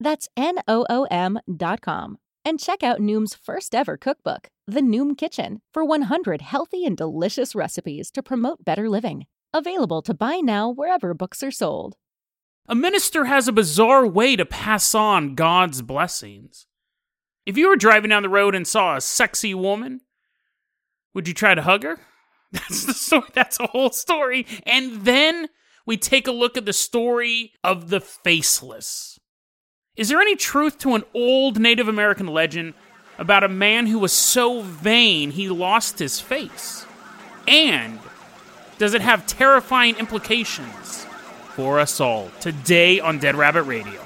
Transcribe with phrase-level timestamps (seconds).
[0.00, 2.18] That's N-O-O-M dot com.
[2.42, 7.54] And check out Noom's first ever cookbook, The Noom Kitchen, for 100 healthy and delicious
[7.54, 9.26] recipes to promote better living.
[9.52, 11.96] Available to buy now wherever books are sold.
[12.66, 16.66] A minister has a bizarre way to pass on God's blessings.
[17.44, 20.00] If you were driving down the road and saw a sexy woman,
[21.12, 21.98] would you try to hug her?
[22.52, 23.28] That's the story.
[23.34, 24.46] That's a whole story.
[24.64, 25.48] And then
[25.84, 29.18] we take a look at the story of the faceless.
[30.00, 32.72] Is there any truth to an old Native American legend
[33.18, 36.86] about a man who was so vain he lost his face?
[37.46, 37.98] And
[38.78, 41.04] does it have terrifying implications
[41.54, 44.00] for us all today on Dead Rabbit Radio?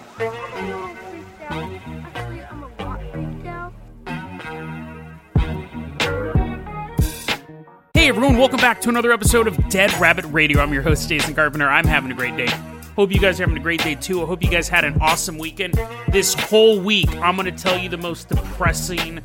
[7.95, 10.61] Hey everyone, welcome back to another episode of Dead Rabbit Radio.
[10.61, 11.69] I'm your host, Jason Carpenter.
[11.69, 12.53] I'm having a great day.
[12.97, 14.23] Hope you guys are having a great day too.
[14.23, 15.75] I hope you guys had an awesome weekend.
[16.11, 19.20] This whole week, I'm going to tell you the most depressing,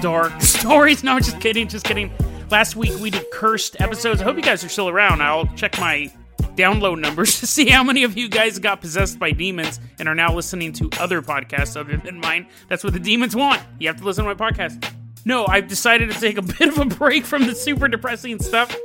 [0.00, 1.04] dark stories.
[1.04, 2.10] No, just kidding, just kidding.
[2.50, 4.20] Last week we did cursed episodes.
[4.20, 5.22] I hope you guys are still around.
[5.22, 6.12] I'll check my
[6.56, 10.14] download numbers to see how many of you guys got possessed by demons and are
[10.14, 12.46] now listening to other podcasts other than mine.
[12.68, 13.62] That's what the demons want.
[13.78, 14.92] You have to listen to my podcast.
[15.24, 18.76] No, I've decided to take a bit of a break from the super depressing stuff.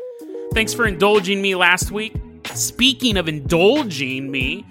[0.54, 2.14] Thanks for indulging me last week.
[2.54, 4.66] Speaking of indulging me,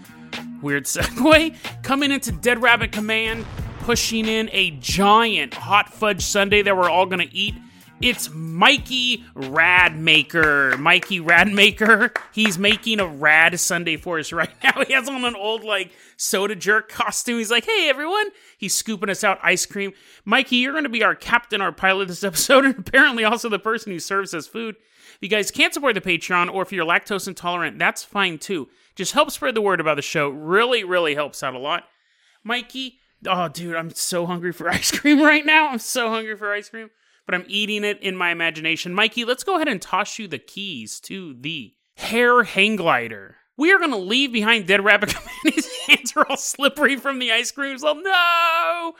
[0.62, 3.46] weird segue, coming into Dead Rabbit Command,
[3.80, 7.54] pushing in a giant hot fudge sundae that we're all gonna eat.
[8.02, 10.78] It's Mikey Radmaker.
[10.78, 12.14] Mikey Radmaker.
[12.32, 14.84] He's making a rad sundae for us right now.
[14.84, 17.38] He has on an old like soda jerk costume.
[17.38, 18.26] He's like, "Hey everyone."
[18.58, 19.92] He's scooping us out ice cream.
[20.26, 23.58] Mikey, you're going to be our captain, our pilot this episode, and apparently also the
[23.58, 24.76] person who serves us food.
[25.16, 28.68] If you guys can't support the Patreon, or if you're lactose intolerant, that's fine too.
[28.94, 30.28] Just help spread the word about the show.
[30.28, 31.84] Really, really helps out a lot.
[32.44, 35.68] Mikey, oh dude, I'm so hungry for ice cream right now.
[35.68, 36.90] I'm so hungry for ice cream
[37.26, 38.94] but I'm eating it in my imagination.
[38.94, 43.36] Mikey, let's go ahead and toss you the keys to the hare hang glider.
[43.58, 45.14] We are going to leave behind Dead Rabbit.
[45.44, 47.76] His hands are all slippery from the ice cream.
[47.78, 48.94] So, no!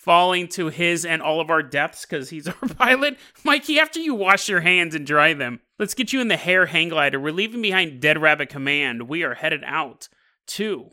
[0.00, 3.18] Falling to his and all of our depths because he's our pilot.
[3.44, 6.64] Mikey, after you wash your hands and dry them, let's get you in the hare
[6.64, 7.20] hang glider.
[7.20, 9.10] We're leaving behind Dead Rabbit Command.
[9.10, 10.08] We are headed out
[10.46, 10.92] to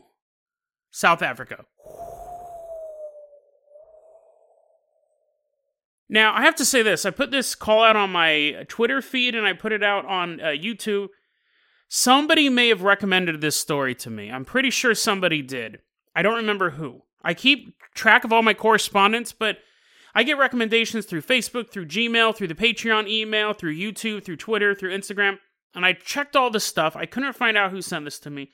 [0.90, 1.64] South Africa.
[6.10, 7.06] Now, I have to say this.
[7.06, 10.38] I put this call out on my Twitter feed and I put it out on
[10.38, 11.08] uh, YouTube.
[11.88, 14.30] Somebody may have recommended this story to me.
[14.30, 15.78] I'm pretty sure somebody did.
[16.14, 17.04] I don't remember who.
[17.22, 19.58] I keep track of all my correspondence, but
[20.14, 24.74] I get recommendations through Facebook, through Gmail, through the Patreon email, through YouTube, through Twitter,
[24.74, 25.38] through Instagram.
[25.74, 26.96] And I checked all this stuff.
[26.96, 28.50] I couldn't find out who sent this to me.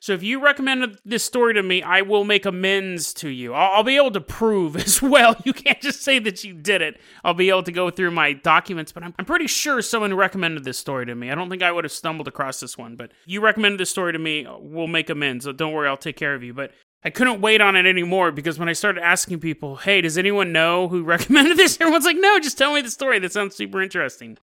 [0.00, 3.52] So if you recommended this story to me, I will make amends to you.
[3.52, 5.36] I'll, I'll, be able to prove as well.
[5.44, 7.00] You can't just say that you did it.
[7.24, 10.64] I'll be able to go through my documents, but I'm, I'm pretty sure someone recommended
[10.64, 11.30] this story to me.
[11.30, 14.12] I don't think I would have stumbled across this one, but you recommended this story
[14.12, 14.46] to me.
[14.60, 15.44] We'll make amends.
[15.46, 16.54] So don't worry, I'll take care of you.
[16.54, 16.72] But
[17.04, 20.52] I couldn't wait on it anymore because when I started asking people, hey, does anyone
[20.52, 21.80] know who recommended this?
[21.80, 23.18] Everyone's like, no, just tell me the story.
[23.18, 24.38] That sounds super interesting.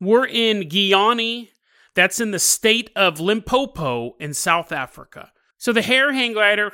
[0.00, 1.50] We're in Giyani,
[1.94, 5.30] that's in the state of Limpopo in South Africa.
[5.58, 6.72] So the hare hang glider,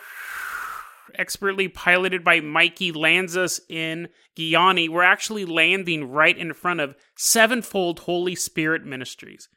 [1.14, 4.08] expertly piloted by Mikey, lands us in
[4.38, 4.88] Giyani.
[4.88, 9.48] We're actually landing right in front of Sevenfold Holy Spirit Ministries.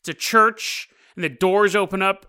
[0.00, 2.26] It's a church, and the doors open up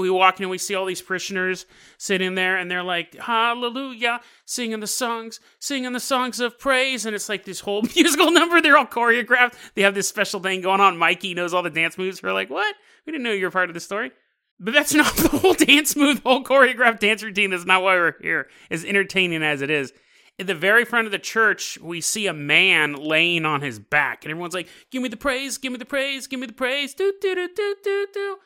[0.00, 1.66] we walk in and we see all these parishioners
[1.98, 7.06] sitting there and they're like, Hallelujah, singing the songs, singing the songs of praise.
[7.06, 8.60] And it's like this whole musical number.
[8.60, 9.54] They're all choreographed.
[9.74, 10.98] They have this special thing going on.
[10.98, 12.22] Mikey knows all the dance moves.
[12.22, 12.74] We're like, what?
[13.06, 14.12] We didn't know you were part of the story.
[14.60, 17.50] But that's not the whole dance move, the whole choreographed dance routine.
[17.50, 19.92] That's not why we're here, as entertaining as it is.
[20.38, 24.24] At the very front of the church, we see a man laying on his back,
[24.24, 26.94] and everyone's like, Give me the praise, give me the praise, give me the praise,
[26.94, 28.36] do, do, do, do, do, do.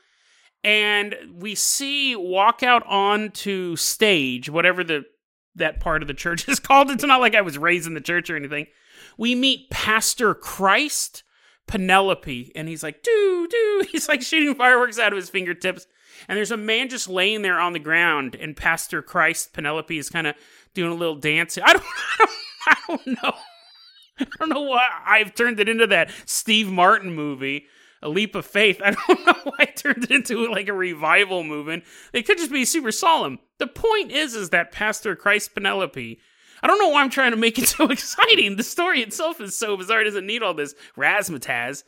[0.65, 5.05] And we see walk out onto stage, whatever the
[5.57, 6.91] that part of the church is called.
[6.91, 8.67] It's not like I was raised in the church or anything.
[9.17, 11.23] We meet Pastor Christ
[11.67, 13.85] Penelope, and he's like, doo, doo.
[13.91, 15.87] He's like shooting fireworks out of his fingertips.
[16.29, 20.11] And there's a man just laying there on the ground, and Pastor Christ Penelope is
[20.11, 20.35] kind of
[20.75, 21.59] doing a little dance.
[21.63, 21.85] I don't,
[22.19, 22.31] I don't,
[22.67, 23.35] I don't know.
[24.21, 27.67] I don't know why I've turned it into that Steve Martin movie,
[28.05, 28.81] A Leap of Faith.
[28.85, 31.85] I don't know why it turned into like a revival movement.
[32.13, 33.39] It could just be super solemn.
[33.59, 36.21] The point is, is that Pastor Christ Penelope.
[36.63, 38.57] I don't know why I'm trying to make it so exciting.
[38.57, 40.03] The story itself is so bizarre.
[40.03, 41.83] It doesn't need all this razzmatazz.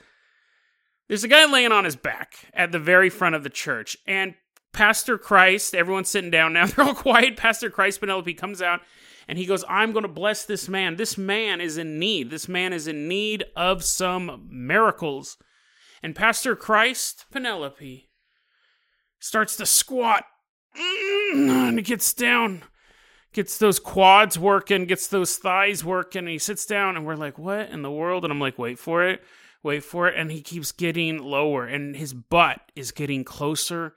[1.08, 4.34] There's a guy laying on his back at the very front of the church, and
[4.76, 7.36] Pastor Christ, everyone's sitting down now, they're all quiet.
[7.36, 8.80] Pastor Christ Penelope comes out
[9.26, 10.96] and he goes, I'm going to bless this man.
[10.96, 12.30] This man is in need.
[12.30, 15.38] This man is in need of some miracles.
[16.06, 18.08] And Pastor Christ Penelope
[19.18, 20.22] starts to squat.
[20.78, 21.50] Mm-hmm.
[21.50, 22.62] And he gets down,
[23.32, 27.38] gets those quads working, gets those thighs working, and he sits down and we're like,
[27.38, 28.22] What in the world?
[28.22, 29.20] And I'm like, Wait for it
[29.64, 30.14] wait for it.
[30.16, 33.96] And he keeps getting lower and his butt is getting closer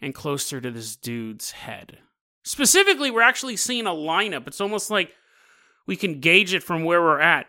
[0.00, 1.98] and closer to this dude's head.
[2.44, 4.46] Specifically we're actually seeing a lineup.
[4.46, 5.10] It's almost like
[5.88, 7.48] we can gauge it from where we're at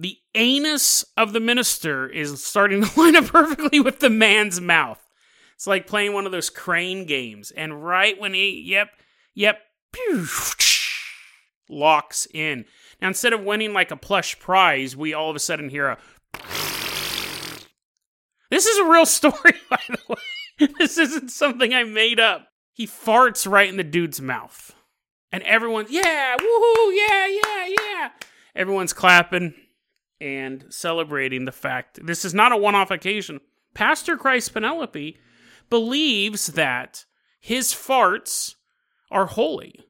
[0.00, 5.00] the anus of the minister is starting to line up perfectly with the man's mouth
[5.54, 8.88] it's like playing one of those crane games and right when he yep
[9.34, 9.58] yep
[11.68, 12.64] locks in
[13.00, 15.98] now instead of winning like a plush prize we all of a sudden hear a
[18.50, 20.68] this is a real story, by the way.
[20.78, 22.48] This isn't something I made up.
[22.72, 24.74] He farts right in the dude's mouth.
[25.30, 28.08] And everyone's, yeah, woohoo, yeah, yeah, yeah.
[28.56, 29.54] Everyone's clapping
[30.20, 33.40] and celebrating the fact this is not a one off occasion.
[33.74, 35.16] Pastor Christ Penelope
[35.70, 37.04] believes that
[37.40, 38.56] his farts
[39.10, 39.80] are holy.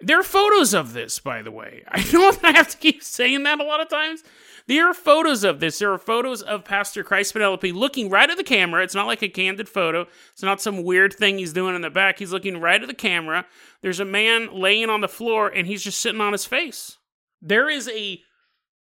[0.00, 1.82] There are photos of this, by the way.
[1.88, 4.22] I know I have to keep saying that a lot of times,
[4.66, 5.78] there are photos of this.
[5.78, 8.82] There are photos of Pastor Christ Penelope looking right at the camera.
[8.82, 10.06] It's not like a candid photo.
[10.32, 12.18] It's not some weird thing he's doing in the back.
[12.18, 13.46] He's looking right at the camera.
[13.82, 16.98] There's a man laying on the floor and he's just sitting on his face.
[17.42, 18.20] There is a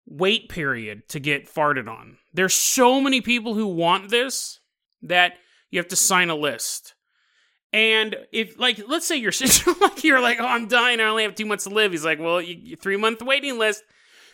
[0.06, 2.18] wait period to get farted on.
[2.34, 4.60] There's so many people who want this
[5.02, 5.34] that
[5.72, 6.96] you have to sign a list.
[7.72, 9.32] And if, like, let's say you're
[9.82, 11.00] like you're like, oh, I'm dying.
[11.00, 11.92] I only have two months to live.
[11.92, 13.84] He's like, well, you, three month waiting list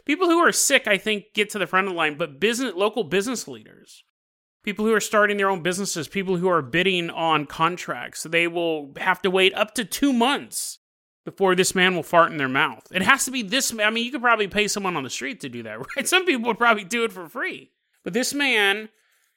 [0.09, 2.73] people who are sick, I think, get to the front of the line, but business,
[2.75, 4.03] local business leaders,
[4.63, 8.93] people who are starting their own businesses, people who are bidding on contracts, they will
[8.97, 10.79] have to wait up to two months
[11.25, 12.85] before this man will fart in their mouth.
[12.91, 13.73] It has to be this.
[13.79, 16.07] I mean, you could probably pay someone on the street to do that, right?
[16.07, 17.71] Some people would probably do it for free,
[18.03, 18.89] but this man,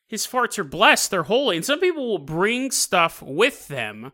[0.06, 4.12] his farts are blessed, they're holy, and some people will bring stuff with them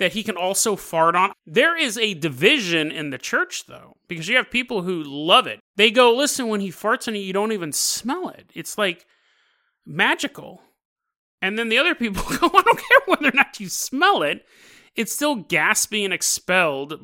[0.00, 1.32] that he can also fart on.
[1.46, 5.60] There is a division in the church, though, because you have people who love it.
[5.76, 8.50] They go, listen, when he farts on you, you don't even smell it.
[8.54, 9.06] It's like
[9.86, 10.62] magical.
[11.42, 14.44] And then the other people go, I don't care whether or not you smell it.
[14.96, 17.00] It's still gas being expelled,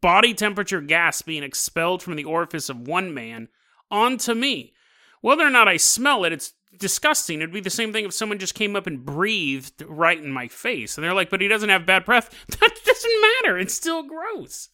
[0.00, 3.48] body temperature gas being expelled from the orifice of one man
[3.90, 4.72] onto me.
[5.20, 7.40] Whether or not I smell it, it's disgusting.
[7.40, 10.48] It'd be the same thing if someone just came up and breathed right in my
[10.48, 10.96] face.
[10.96, 12.30] And they're like, but he doesn't have bad breath.
[12.60, 13.58] That doesn't matter.
[13.58, 14.70] It's still gross.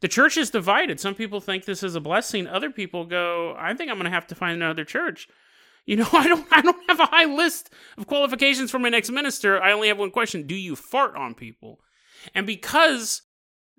[0.00, 1.00] The church is divided.
[1.00, 2.46] Some people think this is a blessing.
[2.46, 5.28] Other people go, I think I'm going to have to find another church.
[5.86, 9.10] You know, I don't I don't have a high list of qualifications for my next
[9.10, 9.60] minister.
[9.60, 10.46] I only have one question.
[10.46, 11.80] Do you fart on people?
[12.34, 13.22] And because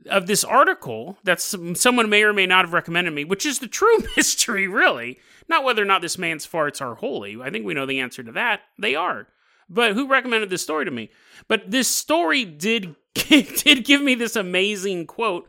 [0.09, 3.67] of this article that someone may or may not have recommended me, which is the
[3.67, 5.19] true mystery, really.
[5.49, 7.41] Not whether or not this man's farts are holy.
[7.41, 8.61] I think we know the answer to that.
[8.77, 9.27] They are.
[9.69, 11.09] But who recommended this story to me?
[11.47, 15.47] But this story did did give me this amazing quote.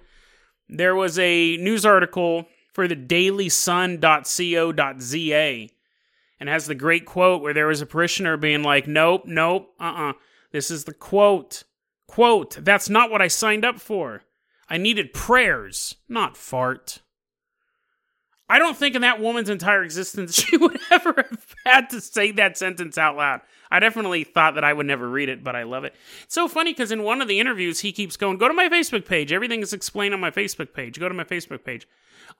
[0.68, 5.68] There was a news article for the dailysun.co.za
[6.40, 10.14] and has the great quote where there was a parishioner being like, "Nope, nope, uh-uh.
[10.50, 11.64] This is the quote.
[12.08, 14.22] Quote, that's not what I signed up for.
[14.68, 17.00] I needed prayers, not fart.
[18.48, 22.32] I don't think in that woman's entire existence she would ever have had to say
[22.32, 23.42] that sentence out loud.
[23.70, 25.94] I definitely thought that I would never read it, but I love it.
[26.24, 28.70] It's so funny because in one of the interviews, he keeps going, Go to my
[28.70, 29.30] Facebook page.
[29.30, 30.98] Everything is explained on my Facebook page.
[30.98, 31.86] Go to my Facebook page.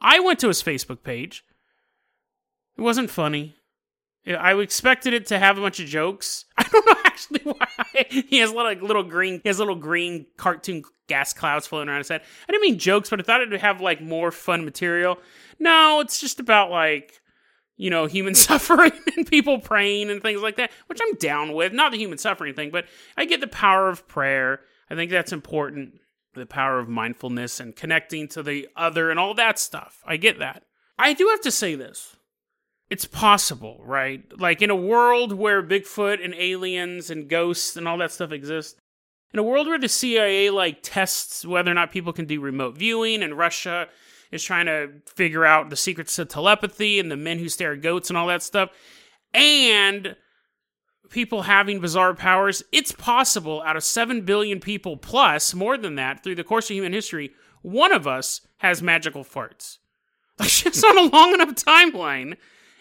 [0.01, 1.45] I went to his Facebook page.
[2.79, 3.57] It wasn't funny.
[4.29, 6.45] I expected it to have a bunch of jokes.
[6.59, 7.67] I don't know actually why.
[8.09, 12.09] He has little little green he has little green cartoon gas clouds floating around his
[12.09, 12.23] head.
[12.49, 15.19] I didn't mean jokes, but I thought it'd have like more fun material.
[15.59, 17.21] No, it's just about like
[17.79, 21.73] you know, human suffering and people praying and things like that, which I'm down with.
[21.73, 22.85] Not the human suffering thing, but
[23.17, 24.61] I get the power of prayer.
[24.91, 26.01] I think that's important.
[26.35, 30.03] The power of mindfulness and connecting to the other and all that stuff.
[30.05, 30.65] I get that.
[30.99, 32.17] I do have to say this.
[32.91, 34.25] It's possible, right?
[34.39, 38.79] Like in a world where Bigfoot and aliens and ghosts and all that stuff exist,
[39.33, 42.79] in a world where the CIA like tests whether or not people can do remote
[42.79, 43.89] viewing and Russia
[44.31, 47.83] is trying to figure out the secrets to telepathy and the men who stare at
[47.83, 48.71] goats and all that stuff,
[49.35, 50.17] and
[51.11, 56.23] people having bizarre powers, it's possible out of 7 billion people plus, more than that,
[56.23, 57.31] through the course of human history,
[57.63, 59.79] one of us has magical farts.
[60.39, 62.37] Like, just on a long enough timeline,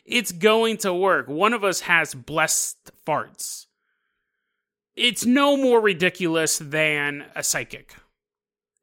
[0.08, 1.28] it's going to work.
[1.28, 3.66] One of us has blessed farts.
[4.96, 7.94] It's no more ridiculous than a psychic.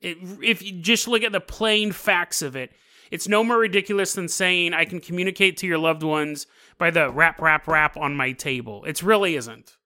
[0.01, 2.73] It, if you just look at the plain facts of it,
[3.11, 6.47] it's no more ridiculous than saying I can communicate to your loved ones
[6.79, 8.85] by the rap, rap, rap on my table.
[8.85, 9.77] It really isn't.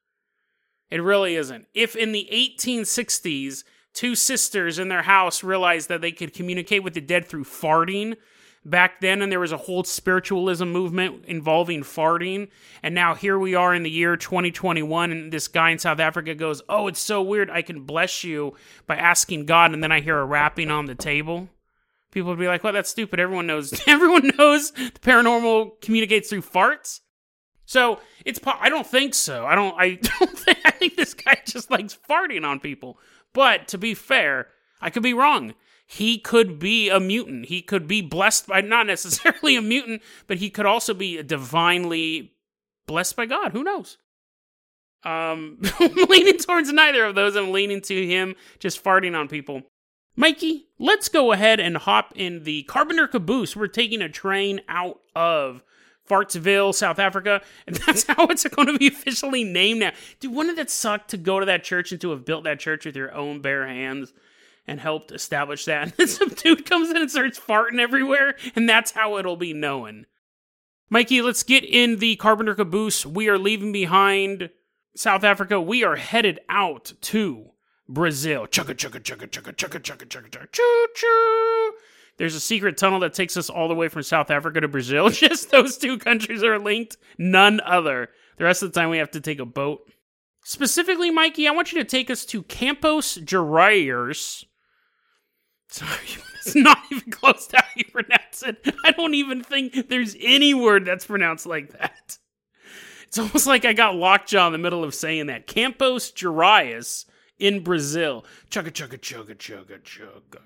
[0.90, 1.66] It really isn't.
[1.74, 6.94] If in the 1860s, two sisters in their house realized that they could communicate with
[6.94, 8.16] the dead through farting,
[8.68, 12.48] back then and there was a whole spiritualism movement involving farting.
[12.82, 16.34] And now here we are in the year 2021 and this guy in south africa
[16.34, 17.50] goes oh it's so weird.
[17.50, 18.54] I can bless you
[18.86, 21.48] by asking god and then i hear a rapping on the table.
[22.10, 23.20] People would be like well that's stupid.
[23.20, 27.00] Everyone knows everyone knows the paranormal communicates through farts.
[27.64, 29.46] So it's i don't think so.
[29.46, 32.98] I don't i don't think i think this guy just likes farting on people.
[33.32, 34.48] But to be fair
[34.80, 35.54] i could be wrong
[35.90, 37.46] he could be a mutant.
[37.46, 42.34] He could be blessed by not necessarily a mutant, but he could also be divinely
[42.86, 43.52] blessed by God.
[43.52, 43.96] Who knows?
[45.02, 47.36] Um, I'm leaning towards neither of those.
[47.36, 49.62] I'm leaning to him just farting on people.
[50.14, 53.56] Mikey, let's go ahead and hop in the Carpenter Caboose.
[53.56, 55.62] We're taking a train out of
[56.04, 59.92] Fartsville, South Africa, and that's how it's going to be officially named now.
[60.20, 62.84] Dude, wouldn't it suck to go to that church and to have built that church
[62.84, 64.12] with your own bare hands?
[64.68, 65.82] And helped establish that.
[65.82, 69.54] And then some dude comes in and starts farting everywhere, and that's how it'll be
[69.54, 70.06] known.
[70.90, 73.04] Mikey, let's get in the Carpenter caboose.
[73.04, 74.50] We are leaving behind
[74.94, 75.60] South Africa.
[75.60, 77.50] We are headed out to
[77.88, 78.46] Brazil.
[78.46, 81.72] Chugga chugga chugga chugga chugga chugga chugga chugga choo choo.
[82.18, 85.08] There's a secret tunnel that takes us all the way from South Africa to Brazil.
[85.10, 88.08] Just those two countries are linked, none other.
[88.38, 89.80] The rest of the time we have to take a boat.
[90.44, 94.44] Specifically, Mikey, I want you to take us to Campos Gerais,
[95.68, 95.98] Sorry,
[96.34, 98.74] it's not even close to how you pronounce it.
[98.84, 102.18] I don't even think there's any word that's pronounced like that.
[103.06, 105.46] It's almost like I got lockjaw in the middle of saying that.
[105.46, 107.06] Campos Gerais
[107.38, 108.24] in Brazil.
[108.50, 110.40] Chugga chugga chugga chugga chugga.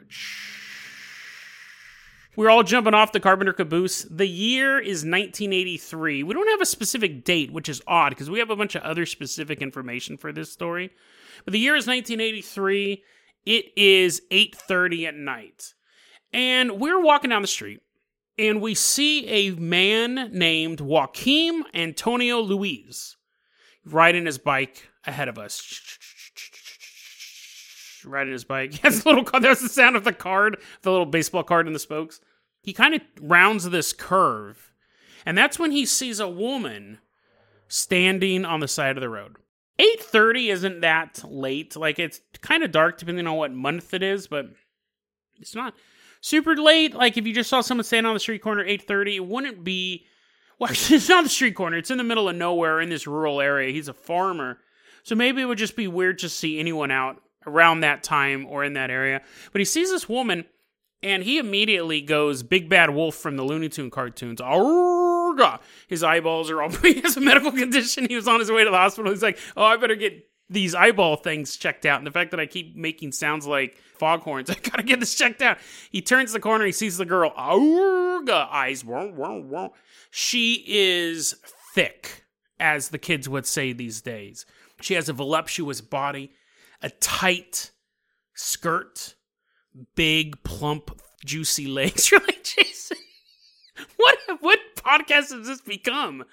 [2.35, 4.05] We're all jumping off the Carpenter caboose.
[4.05, 6.23] The year is 1983.
[6.23, 8.83] We don't have a specific date, which is odd because we have a bunch of
[8.83, 10.93] other specific information for this story.
[11.45, 13.03] But the year is 1983.
[13.45, 15.75] It is 8:30 at night.
[16.33, 17.81] And we're walking down the street
[18.39, 23.17] and we see a man named Joaquim Antonio Luiz
[23.85, 25.81] riding his bike ahead of us.
[28.05, 28.73] Riding his bike.
[28.83, 32.21] That's little That's the sound of the card, the little baseball card in the spokes.
[32.63, 34.73] He kind of rounds this curve,
[35.27, 36.99] and that's when he sees a woman
[37.67, 39.35] standing on the side of the road.
[39.83, 41.77] 8:30 isn't that late.
[41.77, 44.47] Like it's kind of dark depending on what month it is, but
[45.41, 45.75] it's not
[46.21, 46.95] super late.
[46.95, 50.07] Like if you just saw someone standing on the street corner 8:30, it wouldn't be
[50.59, 51.77] well, it's not the street corner.
[51.77, 53.73] It's in the middle of nowhere in this rural area.
[53.73, 54.59] He's a farmer.
[55.03, 58.63] So maybe it would just be weird to see anyone out around that time or
[58.63, 59.23] in that area.
[59.51, 60.45] But he sees this woman
[61.03, 64.41] and he immediately goes big bad wolf from the Looney Tune cartoons.
[65.37, 65.61] Arrgh!
[65.89, 66.71] His eyeballs are all.
[66.83, 68.07] he has a medical condition.
[68.09, 69.11] He was on his way to the hospital.
[69.11, 71.99] He's like, oh, I better get these eyeball things checked out.
[71.99, 75.43] And the fact that I keep making sounds like foghorns, I gotta get this checked
[75.43, 75.59] out.
[75.91, 76.67] He turns the corner.
[76.67, 77.33] He sees the girl.
[77.37, 78.31] Arrgh!
[78.31, 78.85] Eyes.
[80.11, 81.35] She is
[81.75, 82.25] thick,
[82.61, 84.47] as the kids would say these days.
[84.81, 86.33] She has a voluptuous body,
[86.83, 87.71] a tight
[88.35, 89.15] skirt
[89.95, 92.11] big, plump, juicy legs.
[92.11, 92.42] You're like,
[94.85, 96.25] podcast has this become?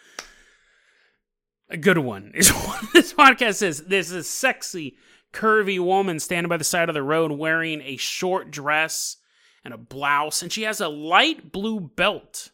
[1.70, 3.86] A good one is what this podcast is.
[3.86, 4.98] This is sexy,
[5.34, 9.18] curvy woman standing by the side of the road wearing a short dress
[9.64, 12.52] and a blouse, and she has a light blue belt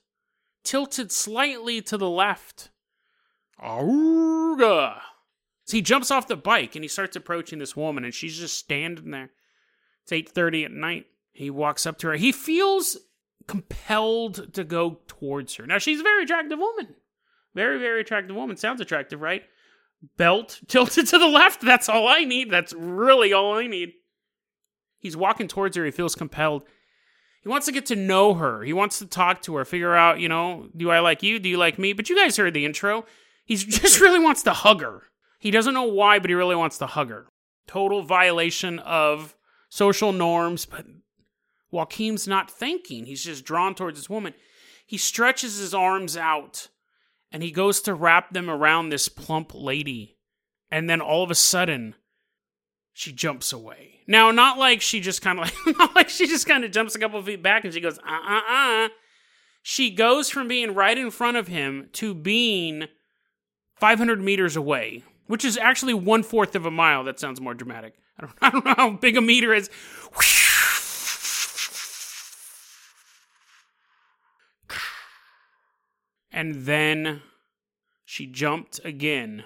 [0.64, 2.70] tilted slightly to the left
[3.62, 5.00] Auga.
[5.66, 8.58] So he jumps off the bike and he starts approaching this woman, and she's just
[8.58, 9.32] standing there.
[10.04, 11.06] It's 8:30 at night.
[11.32, 12.16] He walks up to her.
[12.16, 12.98] He feels
[13.48, 15.66] compelled to go towards her.
[15.66, 16.96] Now she's a very attractive woman.
[17.54, 18.58] Very, very attractive woman.
[18.58, 19.44] Sounds attractive, right?
[20.18, 21.62] Belt tilted to the left.
[21.62, 22.52] That's all I need.
[22.52, 23.94] That's really all I need.
[25.00, 25.86] He's walking towards her.
[25.86, 26.64] He feels compelled.
[27.42, 28.64] He wants to get to know her.
[28.64, 31.38] He wants to talk to her, figure out, you know, do I like you?
[31.38, 31.94] Do you like me?
[31.94, 33.06] But you guys heard the intro.
[33.46, 35.04] He just really wants to hug her.
[35.40, 37.28] He doesn't know why, but he really wants to hug her.
[37.68, 39.36] Total violation of
[39.70, 40.86] social norms, but
[41.76, 43.06] Joaquim's not thinking.
[43.06, 44.34] He's just drawn towards this woman.
[44.86, 46.70] He stretches his arms out
[47.32, 50.18] and he goes to wrap them around this plump lady.
[50.72, 51.96] And then all of a sudden,
[52.94, 54.00] she jumps away.
[54.08, 56.96] Now, not like she just kind of like, not like she just kind of jumps
[56.96, 58.90] a couple feet back and she goes, uh uh uh.
[59.62, 62.86] She goes from being right in front of him to being
[63.76, 67.04] 500 meters away, which is actually one fourth of a mile.
[67.04, 67.96] That sounds more dramatic.
[68.18, 69.70] I don't, I don't know how big a meter is.
[76.36, 77.22] And then
[78.04, 79.46] she jumped again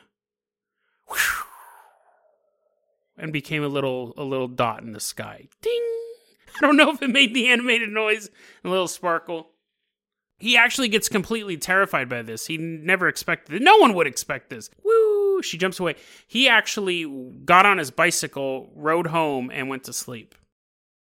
[3.15, 5.47] and became a little a little dot in the sky.
[5.61, 5.85] Ding!
[6.57, 8.31] I don't know if it made the animated noise,
[8.63, 9.51] a little sparkle.
[10.39, 12.47] He actually gets completely terrified by this.
[12.47, 13.61] He never expected it.
[13.61, 14.71] No one would expect this.
[14.83, 15.43] Woo!
[15.43, 15.95] She jumps away.
[16.25, 17.05] He actually
[17.45, 20.33] got on his bicycle, rode home, and went to sleep.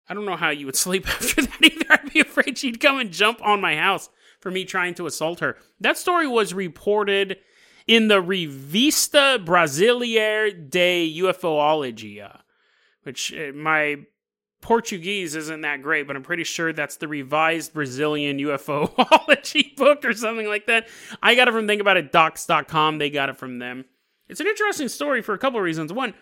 [0.08, 1.86] I don't know how you would sleep after that either.
[1.90, 4.10] I'd be afraid she'd come and jump on my house
[4.44, 5.56] for me trying to assault her.
[5.80, 7.38] That story was reported
[7.88, 12.42] in the Revista Brasileira de UFOlogia,
[13.04, 14.04] which uh, my
[14.62, 20.14] Portuguese isn't that great, but I'm pretty sure that's the revised Brazilian UFOlogy book or
[20.14, 20.90] something like that.
[21.22, 22.98] I got it from thinkaboutit.docs.com.
[22.98, 23.86] They got it from them.
[24.28, 25.94] It's an interesting story for a couple of reasons.
[25.94, 26.14] One,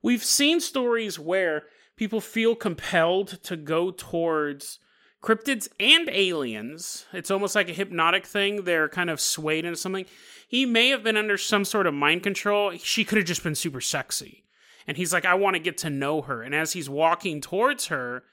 [0.00, 1.64] we've seen stories where
[1.96, 4.78] people feel compelled to go towards
[5.24, 7.06] cryptids and aliens.
[7.14, 8.64] It's almost like a hypnotic thing.
[8.64, 10.04] They're kind of swayed into something.
[10.46, 12.72] He may have been under some sort of mind control.
[12.76, 14.44] She could have just been super sexy.
[14.86, 16.42] And he's like, I want to get to know her.
[16.42, 18.24] And as he's walking towards her,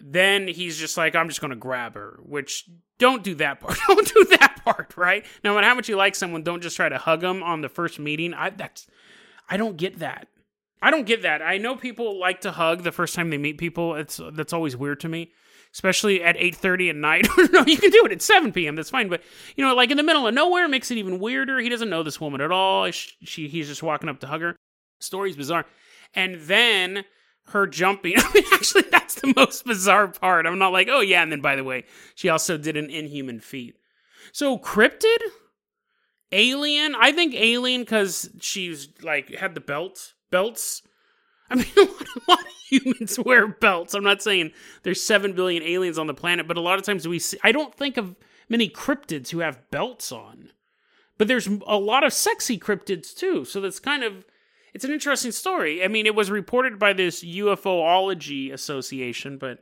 [0.00, 3.76] then he's just like, I'm just going to grab her, which don't do that part.
[3.88, 5.26] don't do that part, right?
[5.42, 7.68] No matter how much you like someone, don't just try to hug them on the
[7.68, 8.34] first meeting.
[8.34, 8.86] I, that's,
[9.48, 10.28] I don't get that.
[10.80, 11.42] I don't get that.
[11.42, 13.96] I know people like to hug the first time they meet people.
[13.96, 15.32] It's that's always weird to me
[15.72, 17.28] especially at 8.30 at night.
[17.52, 18.76] no, you can do it at 7 p.m.
[18.76, 19.08] That's fine.
[19.08, 19.22] But,
[19.56, 21.58] you know, like in the middle of nowhere makes it even weirder.
[21.60, 22.90] He doesn't know this woman at all.
[22.90, 24.56] She, he's just walking up to hug her.
[25.00, 25.66] Story's bizarre.
[26.14, 27.04] And then
[27.48, 28.14] her jumping.
[28.16, 30.46] I mean, actually, that's the most bizarre part.
[30.46, 31.22] I'm not like, oh, yeah.
[31.22, 33.76] And then, by the way, she also did an inhuman feat.
[34.32, 35.18] So, cryptid?
[36.32, 36.94] Alien?
[36.94, 40.14] I think alien because she's like had the belt.
[40.30, 40.82] Belts
[41.50, 43.94] I mean, a lot, a lot, of humans wear belts.
[43.94, 47.06] I'm not saying there's 7 billion aliens on the planet, but a lot of times
[47.06, 48.16] we see, I don't think of
[48.48, 50.50] many cryptids who have belts on.
[51.18, 53.44] But there's a lot of sexy cryptids too.
[53.44, 54.24] So that's kind of,
[54.72, 55.84] it's an interesting story.
[55.84, 59.58] I mean, it was reported by this UFOlogy Association, but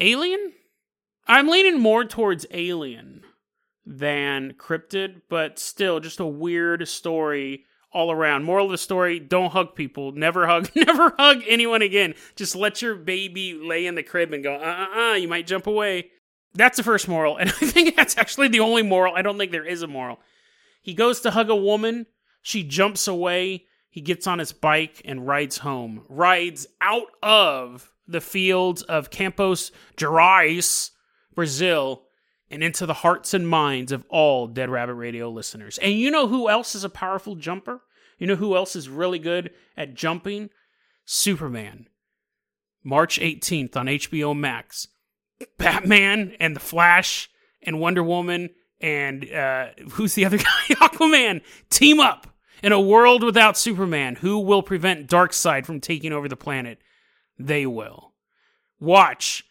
[0.00, 0.52] alien?
[1.26, 3.22] I'm leaning more towards alien
[3.84, 8.44] than cryptid, but still just a weird story all around.
[8.44, 10.12] Moral of the story: Don't hug people.
[10.12, 10.70] Never hug.
[10.74, 12.14] Never hug anyone again.
[12.36, 14.54] Just let your baby lay in the crib and go.
[14.54, 15.14] Uh uh uh.
[15.14, 16.10] You might jump away.
[16.54, 19.14] That's the first moral, and I think that's actually the only moral.
[19.14, 20.18] I don't think there is a moral.
[20.82, 22.06] He goes to hug a woman.
[22.42, 23.66] She jumps away.
[23.90, 26.04] He gets on his bike and rides home.
[26.08, 30.90] Rides out of the fields of Campos Gerais,
[31.34, 32.04] Brazil,
[32.50, 35.78] and into the hearts and minds of all Dead Rabbit Radio listeners.
[35.78, 37.82] And you know who else is a powerful jumper?
[38.18, 40.50] You know who else is really good at jumping?
[41.04, 41.86] Superman.
[42.82, 44.88] March 18th on HBO Max.
[45.56, 47.30] Batman and the Flash
[47.62, 50.44] and Wonder Woman and uh, who's the other guy?
[50.70, 52.26] Aquaman team up
[52.62, 54.16] in a world without Superman.
[54.16, 56.78] Who will prevent Darkseid from taking over the planet?
[57.38, 58.14] They will.
[58.80, 59.44] Watch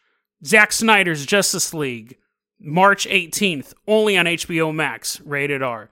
[0.45, 2.17] Zack Snyder's Justice League
[2.59, 5.89] March 18th, only on HBO Max, rated R.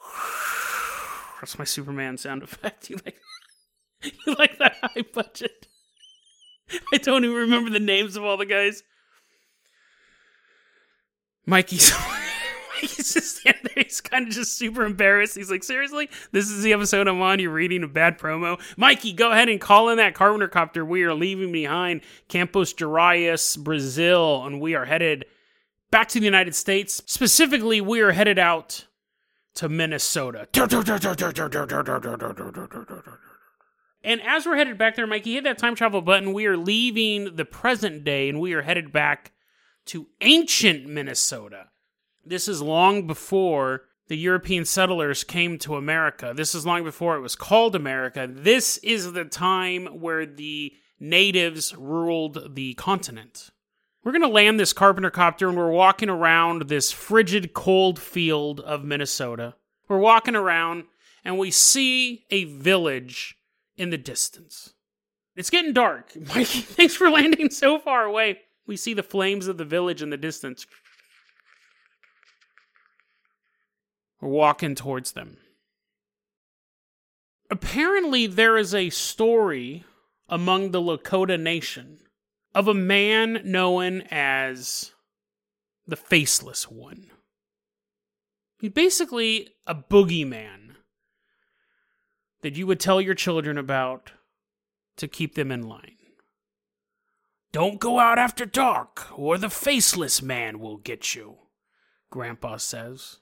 [1.40, 2.90] That's my Superman sound effect.
[2.96, 3.16] You like
[4.26, 5.68] you like that high budget?
[6.92, 8.82] I don't even remember the names of all the guys.
[11.46, 11.92] Mikey's
[12.74, 13.84] Mikey's just standing there.
[13.84, 15.36] He's kind of just super embarrassed.
[15.36, 16.10] He's like, seriously?
[16.32, 17.38] This is the episode I'm on.
[17.38, 18.60] You're reading a bad promo.
[18.76, 20.84] Mikey, go ahead and call in that Carpenter copter.
[20.84, 25.24] We are leaving behind Campos Gerais, Brazil, and we are headed
[25.90, 27.02] back to the United States.
[27.06, 28.86] Specifically, we are headed out
[29.54, 30.48] to Minnesota.
[34.04, 36.32] And as we're headed back there, Mikey, hit that time travel button.
[36.32, 39.32] We are leaving the present day and we are headed back
[39.86, 41.70] to ancient Minnesota.
[42.24, 46.32] This is long before the European settlers came to America.
[46.36, 48.28] This is long before it was called America.
[48.30, 53.50] This is the time where the natives ruled the continent.
[54.06, 58.60] We're going to land this carpenter copter and we're walking around this frigid, cold field
[58.60, 59.56] of Minnesota.
[59.88, 60.84] We're walking around
[61.24, 63.36] and we see a village
[63.76, 64.74] in the distance.
[65.34, 66.14] It's getting dark.
[66.28, 68.42] Mikey, thanks for landing so far away.
[68.64, 70.68] We see the flames of the village in the distance.
[74.20, 75.38] We're walking towards them.
[77.50, 79.82] Apparently, there is a story
[80.28, 81.98] among the Lakota Nation
[82.56, 84.92] of a man known as
[85.86, 87.10] the Faceless One.
[88.58, 90.76] He's basically a boogeyman
[92.40, 94.12] that you would tell your children about
[94.96, 95.98] to keep them in line.
[97.52, 101.36] Don't go out after dark, or the faceless man will get you,
[102.10, 103.18] Grandpa says.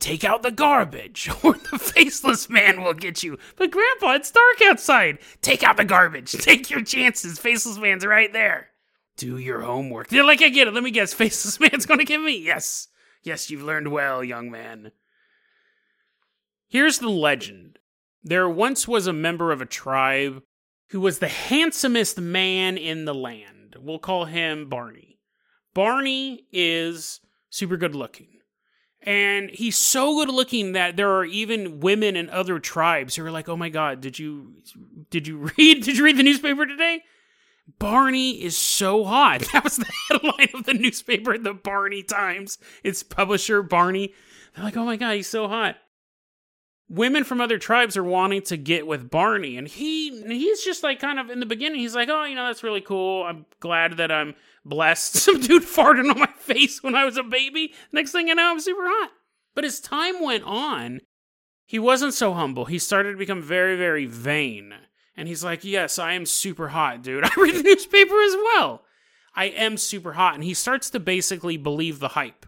[0.00, 3.38] Take out the garbage, or the faceless man will get you.
[3.56, 5.18] But, Grandpa, it's dark outside.
[5.42, 6.32] Take out the garbage.
[6.40, 7.38] Take your chances.
[7.38, 8.68] Faceless man's right there.
[9.16, 10.08] Do your homework.
[10.08, 10.74] They're like, I get it.
[10.74, 11.12] Let me guess.
[11.14, 12.38] Faceless man's going to get me.
[12.38, 12.88] Yes.
[13.24, 14.92] Yes, you've learned well, young man.
[16.68, 17.78] Here's the legend
[18.22, 20.42] there once was a member of a tribe
[20.90, 23.76] who was the handsomest man in the land.
[23.80, 25.18] We'll call him Barney.
[25.74, 28.37] Barney is super good looking.
[29.02, 33.30] And he's so good looking that there are even women in other tribes who are
[33.30, 34.54] like, "Oh my god, did you
[35.10, 37.02] did you read did you read the newspaper today?
[37.78, 42.58] Barney is so hot." That was the headline of the newspaper, the Barney Times.
[42.82, 44.14] Its publisher Barney.
[44.54, 45.76] They're like, "Oh my god, he's so hot."
[46.88, 51.00] women from other tribes are wanting to get with Barney, and he he's just like
[51.00, 51.80] kind of in the beginning.
[51.80, 53.24] He's like, oh, you know, that's really cool.
[53.24, 55.12] I'm glad that I'm blessed.
[55.16, 57.74] Some dude farted on my face when I was a baby.
[57.92, 59.10] Next thing you know, I'm super hot.
[59.54, 61.00] But as time went on,
[61.66, 62.66] he wasn't so humble.
[62.66, 64.74] He started to become very, very vain.
[65.16, 67.24] And he's like, yes, I am super hot, dude.
[67.26, 68.84] I read the newspaper as well.
[69.34, 70.34] I am super hot.
[70.34, 72.46] And he starts to basically believe the hype.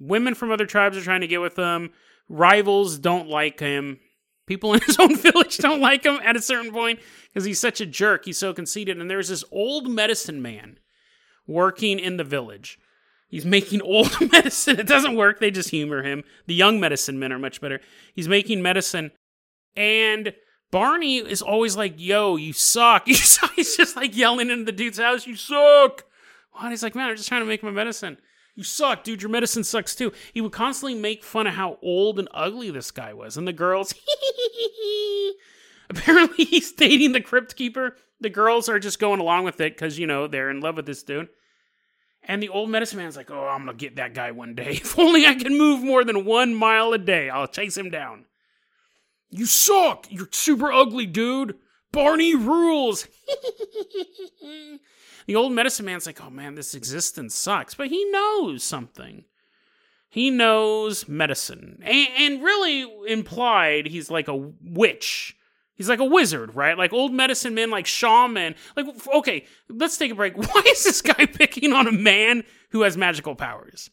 [0.00, 1.90] Women from other tribes are trying to get with him
[2.28, 4.00] rivals don't like him.
[4.46, 7.00] People in his own village don't like him at a certain point
[7.32, 8.24] because he's such a jerk.
[8.24, 8.98] He's so conceited.
[8.98, 10.78] And there's this old medicine man
[11.46, 12.78] working in the village.
[13.28, 14.78] He's making old medicine.
[14.78, 15.40] It doesn't work.
[15.40, 16.24] They just humor him.
[16.46, 17.80] The young medicine men are much better.
[18.14, 19.10] He's making medicine.
[19.76, 20.34] And
[20.70, 23.06] Barney is always like, yo, you suck.
[23.06, 26.04] He's just like yelling into the dude's house, you suck.
[26.52, 26.70] What?
[26.70, 28.18] He's like, man, I'm just trying to make my medicine.
[28.54, 29.20] You suck, dude.
[29.20, 30.12] Your medicine sucks too.
[30.32, 33.36] He would constantly make fun of how old and ugly this guy was.
[33.36, 33.94] And the girls,
[35.90, 37.96] apparently he's dating the crypt keeper.
[38.20, 40.86] The girls are just going along with it because, you know, they're in love with
[40.86, 41.28] this dude.
[42.22, 44.70] And the old medicine man's like, oh, I'm to get that guy one day.
[44.82, 48.24] If only I can move more than one mile a day, I'll chase him down.
[49.30, 50.06] You suck.
[50.10, 51.56] You're super ugly, dude.
[51.92, 53.06] Barney rules.
[55.26, 57.74] The old medicine man's like, oh man, this existence sucks.
[57.74, 59.24] But he knows something.
[60.08, 61.80] He knows medicine.
[61.82, 65.36] And, and really implied, he's like a witch.
[65.76, 66.78] He's like a wizard, right?
[66.78, 68.54] Like old medicine men, like shaman.
[68.76, 70.36] Like, okay, let's take a break.
[70.54, 73.90] Why is this guy picking on a man who has magical powers?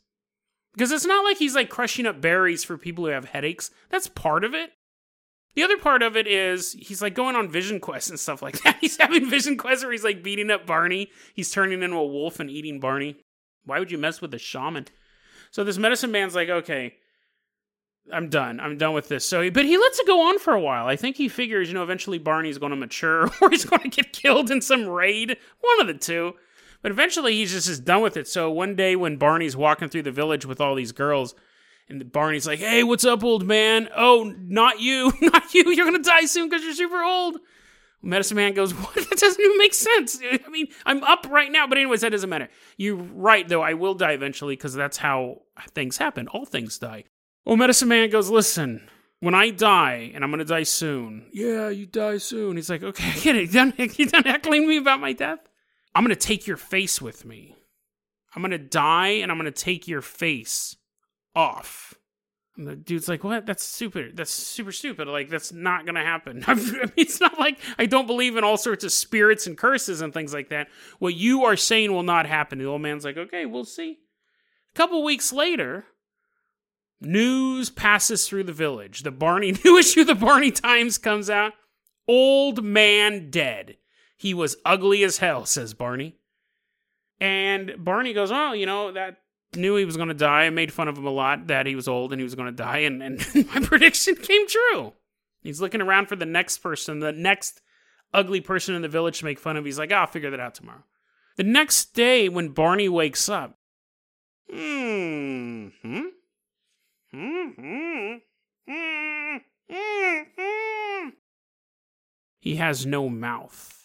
[0.73, 3.71] Because it's not like he's like crushing up berries for people who have headaches.
[3.89, 4.71] That's part of it.
[5.53, 8.61] The other part of it is he's like going on vision quests and stuff like
[8.63, 8.77] that.
[8.79, 11.09] He's having vision quests where he's like beating up Barney.
[11.33, 13.17] He's turning into a wolf and eating Barney.
[13.65, 14.87] Why would you mess with a shaman?
[15.51, 16.95] So this medicine man's like, okay,
[18.11, 18.59] I'm done.
[18.59, 19.25] I'm done with this.
[19.25, 20.87] So, but he lets it go on for a while.
[20.87, 23.89] I think he figures, you know, eventually Barney's going to mature or he's going to
[23.89, 25.37] get killed in some raid.
[25.59, 26.33] One of the two.
[26.81, 28.27] But eventually he's just, just done with it.
[28.27, 31.35] So one day when Barney's walking through the village with all these girls,
[31.91, 33.89] and Barney's like, "Hey, what's up, old man?
[33.95, 35.71] Oh, not you, not you.
[35.71, 37.37] You're gonna die soon because you're super old."
[38.01, 38.95] Medicine Man goes, "What?
[38.95, 40.19] That doesn't even make sense.
[40.23, 42.49] I mean, I'm up right now, but anyways, that doesn't matter.
[42.77, 43.61] You're right, though.
[43.61, 45.41] I will die eventually because that's how
[45.75, 46.27] things happen.
[46.29, 47.03] All things die."
[47.45, 48.87] Well, Medicine Man goes, "Listen."
[49.21, 51.27] When I die, and I'm gonna die soon.
[51.31, 52.55] Yeah, you die soon.
[52.55, 53.53] He's like, okay, I get it.
[53.53, 53.73] You done,
[54.07, 55.37] done heckling me about my death?
[55.93, 57.55] I'm gonna take your face with me.
[58.35, 60.75] I'm gonna die, and I'm gonna take your face
[61.35, 61.93] off.
[62.57, 63.45] And the dude's like, "What?
[63.45, 64.17] That's stupid.
[64.17, 65.07] That's super stupid.
[65.07, 66.43] Like that's not gonna happen.
[66.47, 70.01] I mean, it's not like I don't believe in all sorts of spirits and curses
[70.01, 70.67] and things like that.
[70.99, 73.99] What you are saying will not happen." The old man's like, "Okay, we'll see."
[74.73, 75.85] A couple weeks later,
[77.01, 79.01] News passes through the village.
[79.01, 81.53] The Barney new issue the Barney Times comes out.
[82.07, 83.77] Old man dead.
[84.15, 86.17] He was ugly as hell, says Barney.
[87.19, 89.17] And Barney goes, Oh, you know, that
[89.55, 90.43] knew he was going to die.
[90.43, 92.47] I made fun of him a lot that he was old and he was going
[92.47, 92.79] to die.
[92.79, 94.93] And, and my prediction came true.
[95.41, 97.61] He's looking around for the next person, the next
[98.13, 99.65] ugly person in the village to make fun of.
[99.65, 100.83] He's like, oh, I'll figure that out tomorrow.
[101.37, 103.57] The next day, when Barney wakes up,
[104.51, 106.01] hmm, hmm,
[112.39, 113.77] he has no mouth.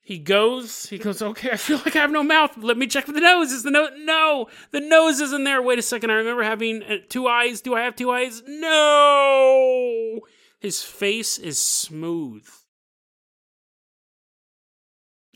[0.00, 2.56] He goes, he goes, okay, I feel like I have no mouth.
[2.56, 3.50] Let me check for the nose.
[3.50, 3.90] Is the nose?
[3.96, 5.60] No, the nose isn't there.
[5.60, 6.10] Wait a second.
[6.10, 7.60] I remember having uh, two eyes.
[7.60, 8.40] Do I have two eyes?
[8.46, 10.20] No.
[10.60, 12.46] His face is smooth.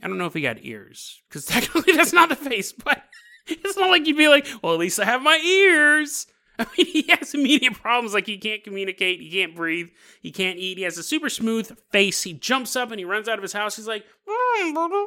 [0.02, 3.02] I don't know if he got ears, because technically that's not the face, but
[3.46, 6.28] it's not like you'd be like, well, at least I have my ears.
[6.66, 9.88] I mean, he has immediate problems like he can't communicate, he can't breathe,
[10.20, 10.78] he can't eat.
[10.78, 12.22] He has a super smooth face.
[12.22, 13.76] He jumps up and he runs out of his house.
[13.76, 15.04] He's like, hmm, hmm,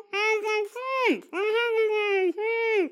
[2.35, 2.87] hmm,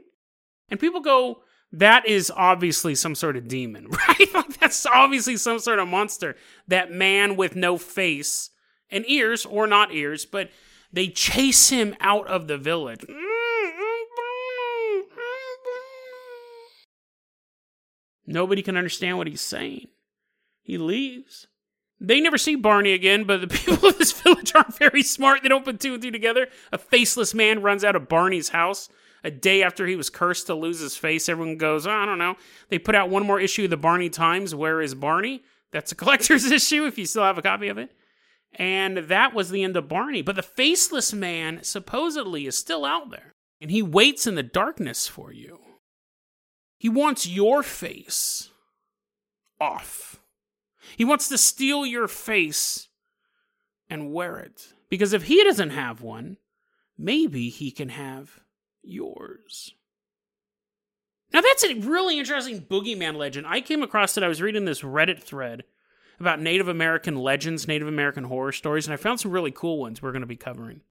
[0.70, 1.44] and people go,
[1.74, 4.34] that is obviously some sort of demon, right?
[4.34, 6.36] Like that's obviously some sort of monster.
[6.68, 8.50] That man with no face
[8.90, 10.50] and ears, or not ears, but
[10.92, 13.02] they chase him out of the village.
[13.02, 13.31] Mm,
[18.26, 19.88] Nobody can understand what he's saying.
[20.62, 21.48] He leaves.
[22.00, 25.44] They never see Barney again, but the people of this village aren't very smart.
[25.44, 26.48] They don't put two and two together.
[26.72, 28.90] A faceless man runs out of Barney's house
[29.24, 31.30] a day after he was cursed to lose his face.
[31.30, 32.36] Everyone goes, oh, I don't know.
[32.70, 34.56] They put out one more issue of the Barney Times.
[34.56, 35.44] Where is Barney?
[35.72, 37.92] That's a collector's issue if you still have a copy of it.
[38.54, 40.22] And that was the end of Barney.
[40.22, 43.34] But the faceless man supposedly is still out there.
[43.62, 45.60] And he waits in the darkness for you.
[46.82, 48.50] He wants your face
[49.60, 50.20] off.
[50.98, 52.88] He wants to steal your face
[53.88, 54.74] and wear it.
[54.90, 56.38] Because if he doesn't have one,
[56.98, 58.40] maybe he can have
[58.82, 59.76] yours.
[61.32, 63.46] Now, that's a really interesting boogeyman legend.
[63.46, 64.24] I came across it.
[64.24, 65.66] I was reading this Reddit thread
[66.20, 70.02] about Native American legends, Native American horror stories, and I found some really cool ones
[70.02, 70.82] we're going to be covering.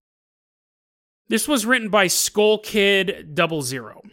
[1.27, 4.03] This was written by Skull Kid Double Zero.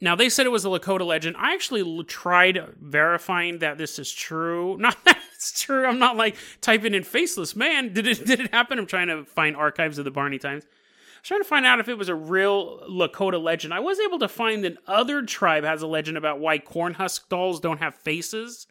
[0.00, 1.36] Now they said it was a Lakota legend.
[1.38, 4.76] I actually tried verifying that this is true.
[4.80, 5.86] Not that it's true.
[5.86, 7.94] I'm not like typing in faceless man.
[7.94, 8.78] Did it did it happen?
[8.78, 10.64] I'm trying to find archives of the Barney Times.
[10.64, 13.72] I was trying to find out if it was a real Lakota legend.
[13.72, 17.58] I was able to find that other tribe has a legend about why cornhusk dolls
[17.58, 18.66] don't have faces.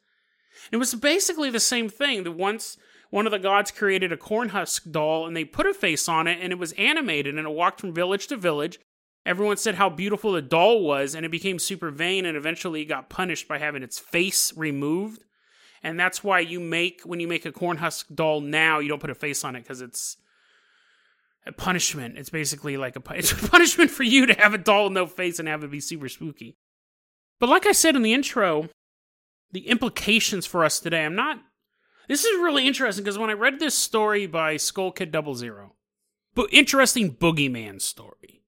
[0.71, 2.23] It was basically the same thing.
[2.23, 2.77] That once
[3.09, 6.37] one of the gods created a cornhusk doll and they put a face on it
[6.39, 8.79] and it was animated and it walked from village to village
[9.29, 13.11] Everyone said how beautiful the doll was, and it became super vain and eventually got
[13.11, 15.23] punished by having its face removed.
[15.83, 19.11] And that's why you make, when you make a cornhusk doll now, you don't put
[19.11, 20.17] a face on it because it's
[21.45, 22.17] a punishment.
[22.17, 25.05] It's basically like a, it's a punishment for you to have a doll with no
[25.05, 26.57] face and have it be super spooky.
[27.39, 28.69] But like I said in the intro,
[29.51, 31.37] the implications for us today, I'm not.
[32.07, 35.75] This is really interesting because when I read this story by Skull Kid Double Zero,
[36.33, 38.38] but interesting boogeyman story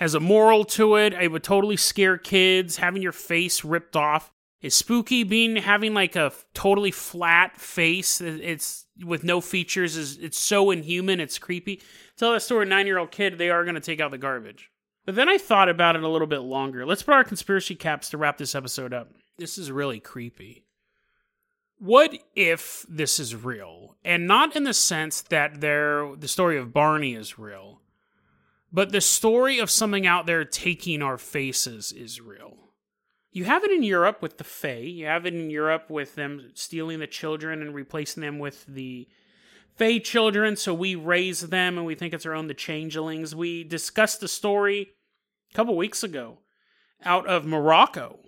[0.00, 1.12] has a moral to it.
[1.12, 2.78] It would totally scare kids.
[2.78, 4.32] Having your face ripped off
[4.62, 5.24] is spooky.
[5.24, 11.20] Being having like a totally flat face, it's with no features, is it's so inhuman.
[11.20, 11.82] It's creepy.
[12.16, 14.70] Tell that story, nine year old kid, they are going to take out the garbage.
[15.04, 16.86] But then I thought about it a little bit longer.
[16.86, 19.12] Let's put our conspiracy caps to wrap this episode up.
[19.36, 20.64] This is really creepy.
[21.78, 23.96] What if this is real?
[24.02, 27.80] And not in the sense that there the story of Barney is real,
[28.72, 32.56] but the story of something out there taking our faces is real.
[33.32, 34.78] You have it in Europe with the Fae.
[34.78, 39.08] You have it in Europe with them stealing the children and replacing them with the
[39.76, 40.56] Fae children.
[40.56, 43.34] So we raise them and we think it's our own, the changelings.
[43.34, 44.90] We discussed the story
[45.50, 46.38] a couple weeks ago
[47.04, 48.18] out of Morocco,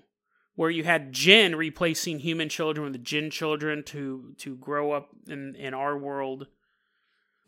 [0.54, 5.10] where you had jinn replacing human children with the jinn children to to grow up
[5.26, 6.46] in in our world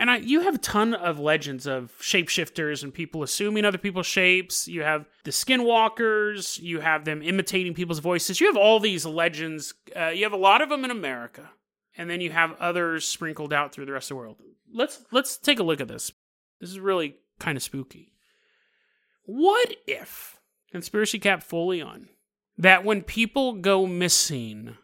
[0.05, 4.05] and I, you have a ton of legends of shapeshifters and people assuming other people's
[4.05, 4.69] shapes.
[4.69, 6.61] You have the skinwalkers.
[6.61, 8.39] You have them imitating people's voices.
[8.39, 9.73] You have all these legends.
[9.97, 11.49] Uh, you have a lot of them in America,
[11.97, 14.37] and then you have others sprinkled out through the rest of the world.
[14.71, 16.13] Let's let's take a look at this.
[16.61, 18.13] This is really kind of spooky.
[19.23, 20.39] What if
[20.71, 22.11] conspiracy cap fully on
[22.59, 24.77] that when people go missing,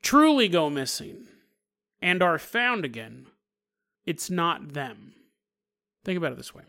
[0.00, 1.28] truly go missing,
[2.00, 3.26] and are found again?
[4.08, 5.12] It's not them.
[6.04, 6.62] Think about it this way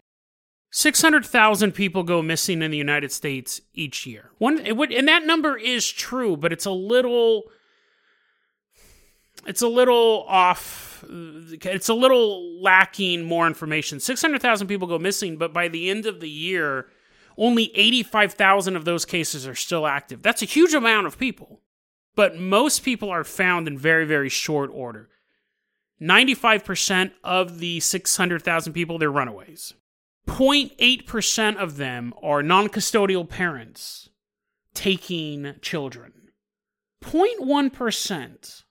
[0.71, 4.31] 600,000 people go missing in the United States each year.
[4.37, 7.43] One would, and that number is true, but it's a little
[9.47, 14.01] it's a little off it's a little lacking more information.
[14.01, 16.87] 600,000 people go missing, but by the end of the year,
[17.37, 20.21] only 85,000 of those cases are still active.
[20.21, 21.61] That's a huge amount of people.
[22.15, 25.09] But most people are found in very very short order.
[26.01, 29.73] 95% of the 600,000 people they're runaways.
[30.27, 34.09] 0.8% of them are non custodial parents
[34.73, 36.13] taking children.
[37.03, 38.63] 0.1%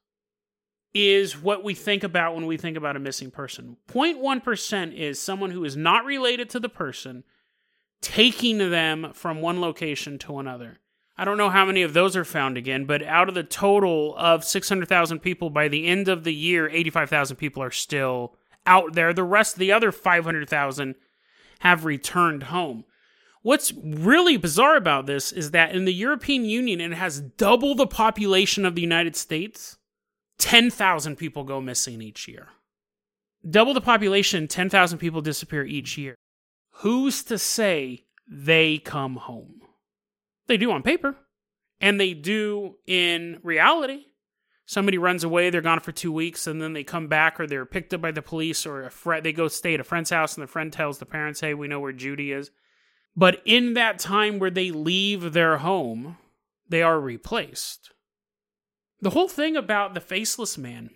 [0.95, 3.77] is what we think about when we think about a missing person.
[3.89, 7.25] 0.1% is someone who is not related to the person
[8.01, 10.79] taking them from one location to another.
[11.21, 14.15] I don't know how many of those are found again, but out of the total
[14.17, 19.13] of 600,000 people by the end of the year, 85,000 people are still out there.
[19.13, 20.95] The rest, the other 500,000,
[21.61, 22.85] have returned home.
[23.43, 27.87] What's really bizarre about this is that in the European Union, it has double the
[27.87, 29.77] population of the United States.
[30.39, 32.49] 10,000 people go missing each year.
[33.49, 36.15] Double the population, 10,000 people disappear each year.
[36.83, 39.58] Who's to say they come home?
[40.49, 41.17] They do on paper,
[41.81, 44.05] and they do in reality
[44.69, 47.65] somebody runs away, they're gone for two weeks, and then they come back or they're
[47.65, 50.37] picked up by the police or a friend, they go stay at a friend's house
[50.37, 52.51] and the friend tells the parents, hey, we know where Judy is.
[53.17, 56.19] But in that time where they leave their home,
[56.69, 57.93] they are replaced.
[59.01, 60.91] The whole thing about the faceless man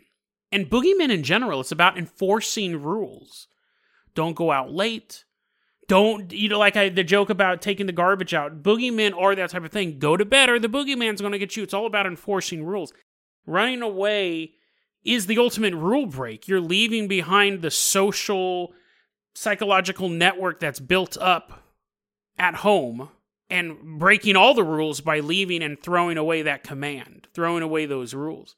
[0.52, 3.48] and boogeymen in general, it's about enforcing rules.
[4.14, 5.24] Don't go out late.
[5.88, 8.62] Don't, you know, like I, the joke about taking the garbage out.
[8.62, 9.98] Boogeymen are that type of thing.
[9.98, 11.62] Go to bed or the boogeyman's going to get you.
[11.62, 12.92] It's all about enforcing rules
[13.46, 14.52] running away
[15.04, 16.46] is the ultimate rule break.
[16.46, 18.72] You're leaving behind the social,
[19.34, 21.64] psychological network that's built up
[22.38, 23.08] at home
[23.50, 28.14] and breaking all the rules by leaving and throwing away that command, throwing away those
[28.14, 28.56] rules.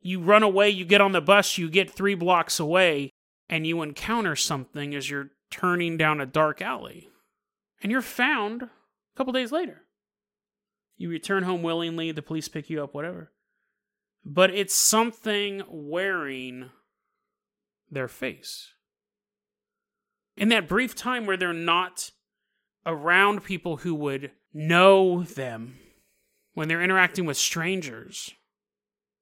[0.00, 3.10] You run away, you get on the bus, you get three blocks away,
[3.48, 7.08] and you encounter something as you're turning down a dark alley.
[7.82, 8.70] And you're found a
[9.16, 9.82] couple days later.
[10.96, 13.30] You return home willingly, the police pick you up, whatever
[14.24, 16.68] but it's something wearing
[17.90, 18.72] their face.
[20.36, 22.10] In that brief time where they're not
[22.84, 25.78] around people who would know them,
[26.52, 28.32] when they're interacting with strangers,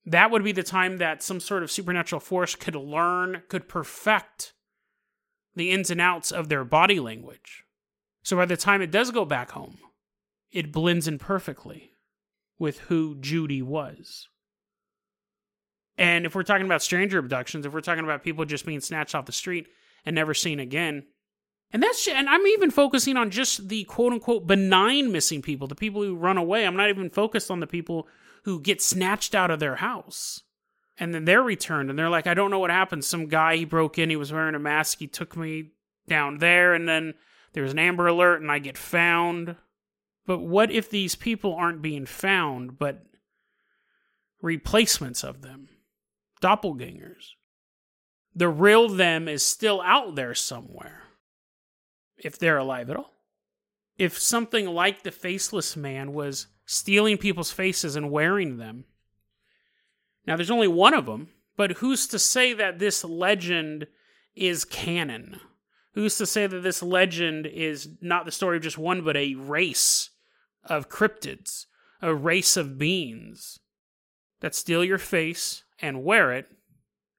[0.05, 4.55] that would be the time that some sort of supernatural force could learn, could perfect
[5.57, 7.65] the ins and outs of their body language.
[8.23, 9.79] So by the time it does go back home,
[10.53, 11.91] it blends in perfectly
[12.59, 14.29] with who Judy was.
[15.99, 19.15] And if we're talking about stranger abductions, if we're talking about people just being snatched
[19.15, 19.67] off the street
[20.05, 21.05] and never seen again,
[21.73, 25.75] and that's and I'm even focusing on just the quote unquote benign missing people, the
[25.75, 26.67] people who run away.
[26.67, 28.07] I'm not even focused on the people
[28.45, 30.43] who get snatched out of their house
[30.99, 33.05] and then they're returned and they're like, I don't know what happened.
[33.05, 35.71] Some guy he broke in, he was wearing a mask, he took me
[36.09, 37.15] down there, and then
[37.53, 39.57] there's an Amber Alert and I get found.
[40.27, 43.07] But what if these people aren't being found, but
[44.41, 45.69] replacements of them?
[46.41, 47.33] doppelgangers.
[48.35, 51.03] The real them is still out there somewhere,
[52.17, 53.13] if they're alive at all.
[53.99, 58.85] If something like the faceless man was stealing people's faces and wearing them,
[60.27, 63.87] now there's only one of them, but who's to say that this legend
[64.35, 65.41] is canon?
[65.95, 69.35] Who's to say that this legend is not the story of just one, but a
[69.35, 70.11] race
[70.65, 71.67] of cryptids,
[72.03, 73.59] a race of beings
[74.41, 76.49] that steal your face and wear it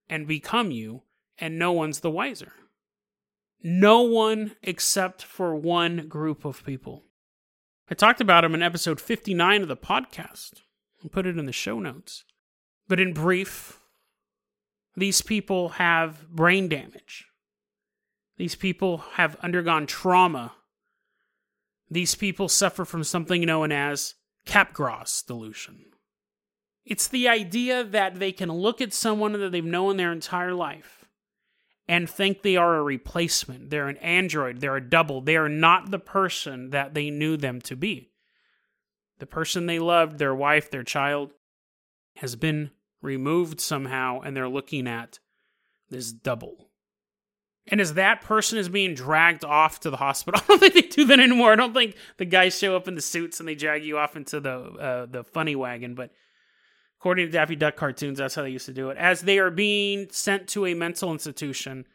[0.10, 1.04] and become you,
[1.39, 2.54] and no one's the wiser.
[3.63, 7.04] No one except for one group of people.
[7.89, 10.62] I talked about him in episode 59 of the podcast.
[11.04, 12.24] I'll put it in the show notes.
[12.88, 13.80] But in brief,
[14.95, 17.26] these people have brain damage.
[18.38, 20.54] These people have undergone trauma.
[21.89, 25.86] These people suffer from something known as Capgras delusion.
[26.86, 31.06] It's the idea that they can look at someone that they've known their entire life
[31.88, 33.69] and think they are a replacement.
[33.69, 34.62] They're an android.
[34.62, 35.21] They're a double.
[35.21, 38.12] They are not the person that they knew them to be.
[39.19, 41.31] The person they loved, their wife, their child,
[42.17, 42.71] has been
[43.02, 45.19] removed somehow, and they're looking at
[45.89, 46.69] this double.
[47.69, 50.81] And as that person is being dragged off to the hospital, I don't think they
[50.81, 51.52] do that anymore.
[51.52, 54.15] I don't think the guys show up in the suits and they drag you off
[54.15, 56.12] into the uh, the funny wagon, but
[57.00, 58.98] According to Daffy Duck cartoons, that's how they used to do it.
[58.98, 61.85] As they are being sent to a mental institution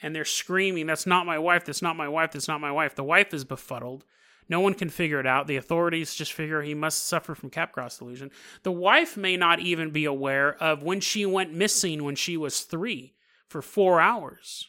[0.00, 2.94] and they're screaming, That's not my wife, that's not my wife, that's not my wife.
[2.94, 4.04] The wife is befuddled.
[4.48, 5.46] No one can figure it out.
[5.46, 8.30] The authorities just figure he must suffer from Capgras delusion.
[8.62, 12.60] The wife may not even be aware of when she went missing when she was
[12.60, 13.14] three
[13.48, 14.68] for four hours.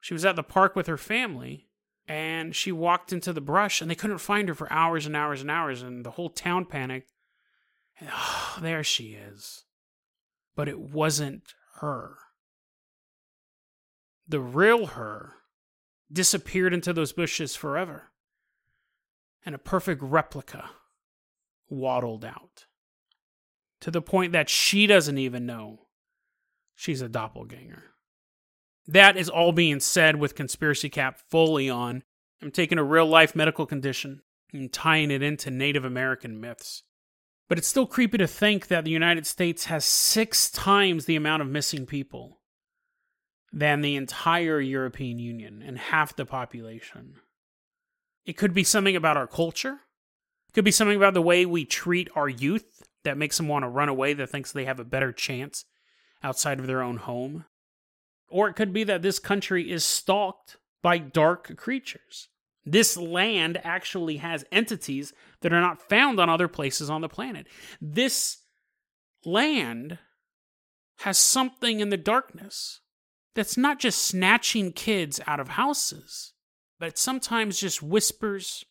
[0.00, 1.68] She was at the park with her family
[2.08, 5.40] and she walked into the brush and they couldn't find her for hours and hours
[5.40, 7.12] and hours and the whole town panicked.
[8.00, 9.64] And, oh, there she is.
[10.56, 12.16] But it wasn't her.
[14.26, 15.34] The real her
[16.12, 18.10] disappeared into those bushes forever
[19.46, 20.70] and a perfect replica
[21.70, 22.66] waddled out.
[23.80, 25.86] To the point that she doesn't even know
[26.74, 27.84] she's a doppelganger.
[28.86, 32.02] That is all being said with Conspiracy Cap fully on.
[32.42, 34.22] I'm taking a real life medical condition
[34.52, 36.82] and tying it into Native American myths.
[37.48, 41.42] But it's still creepy to think that the United States has six times the amount
[41.42, 42.40] of missing people
[43.52, 47.16] than the entire European Union and half the population.
[48.26, 49.78] It could be something about our culture.
[50.48, 53.62] It could be something about the way we treat our youth that makes them want
[53.62, 55.64] to run away, that thinks they have a better chance
[56.22, 57.44] outside of their own home.
[58.28, 62.28] Or it could be that this country is stalked by dark creatures.
[62.64, 67.46] This land actually has entities that are not found on other places on the planet.
[67.80, 68.38] This
[69.24, 69.98] land
[71.00, 72.80] has something in the darkness
[73.36, 76.32] that's not just snatching kids out of houses,
[76.78, 78.64] but sometimes just whispers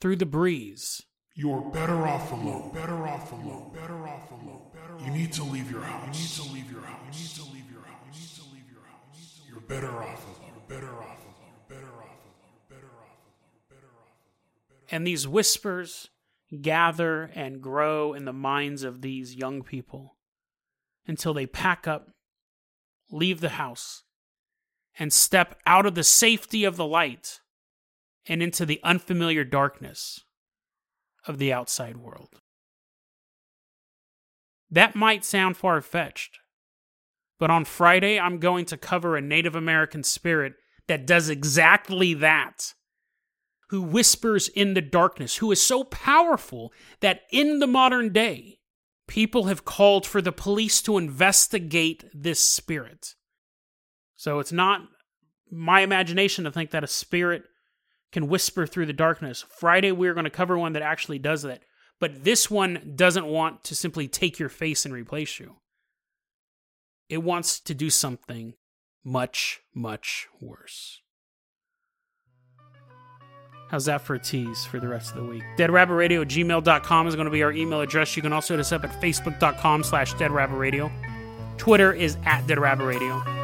[0.00, 1.02] through the breeze.
[1.34, 2.70] You're better off alone.
[2.72, 3.72] Better off alone.
[3.74, 4.70] Better off alone.
[4.72, 6.38] Better you need to leave your house.
[6.38, 7.00] You need to leave your house.
[7.12, 8.06] You need to leave your house.
[8.06, 9.40] You need to leave your house.
[9.48, 10.52] You're better off alone.
[10.54, 11.52] You're better off alone.
[11.68, 12.54] You're better off alone.
[12.70, 13.50] You're better off alone.
[13.52, 14.10] You're better off
[14.70, 14.84] alone.
[14.90, 16.10] And these whispers
[16.62, 20.16] gather and grow in the minds of these young people
[21.06, 22.10] until they pack up,
[23.10, 24.04] leave the house,
[24.98, 27.40] and step out of the safety of the light
[28.26, 30.20] and into the unfamiliar darkness
[31.26, 32.40] of the outside world.
[34.70, 36.38] That might sound far fetched,
[37.38, 40.54] but on Friday I'm going to cover a Native American spirit
[40.86, 42.74] that does exactly that.
[43.70, 48.58] Who whispers in the darkness, who is so powerful that in the modern day,
[49.08, 53.14] people have called for the police to investigate this spirit.
[54.16, 54.82] So it's not
[55.50, 57.44] my imagination to think that a spirit
[58.12, 59.44] can whisper through the darkness.
[59.58, 61.62] Friday, we're going to cover one that actually does that.
[62.00, 65.56] But this one doesn't want to simply take your face and replace you.
[67.08, 68.54] It wants to do something
[69.04, 71.00] much, much worse.
[73.70, 75.42] How's that for a tease for the rest of the week?
[75.58, 78.16] DeadRabbitRadio gmail.com is going to be our email address.
[78.16, 80.92] You can also hit us up at facebook.com slash deadrabbitradio.
[81.58, 83.43] Twitter is at deadrabbitradio.